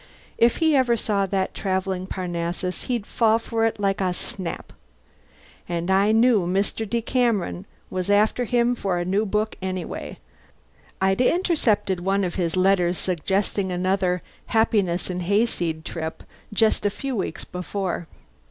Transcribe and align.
If 0.39 0.57
he 0.57 0.75
ever 0.75 0.97
saw 0.97 1.27
that 1.27 1.53
travelling 1.53 2.07
Parnassus 2.07 2.85
he'd 2.85 3.05
fall 3.05 3.37
for 3.37 3.65
it 3.67 3.79
like 3.79 4.01
snap. 4.15 4.73
And 5.69 5.91
I 5.91 6.11
knew 6.11 6.47
Mr. 6.47 6.89
Decameron 6.89 7.67
was 7.91 8.09
after 8.09 8.45
him 8.45 8.73
for 8.73 8.97
a 8.97 9.05
new 9.05 9.27
book 9.27 9.57
anyway. 9.61 10.17
(I'd 10.99 11.21
intercepted 11.21 11.99
one 11.99 12.23
of 12.23 12.33
his 12.33 12.57
letters 12.57 12.97
suggesting 12.97 13.71
another 13.71 14.23
"Happiness 14.47 15.11
and 15.11 15.21
Hayseed" 15.21 15.85
trip 15.85 16.23
just 16.51 16.83
a 16.83 16.89
few 16.89 17.15
weeks 17.15 17.45
before. 17.45 18.07